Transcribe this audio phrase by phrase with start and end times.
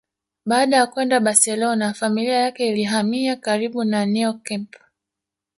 [0.45, 4.75] Baada ya kwenda Barcelona familia yake ilihamia karibu na Neo camp